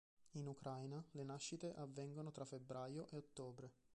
In 0.31 0.47
Ucraina 0.47 1.05
le 1.11 1.23
nascite 1.23 1.75
avvengono 1.75 2.31
tra 2.31 2.43
febbraio 2.43 3.05
e 3.11 3.17
ottobre. 3.17 3.71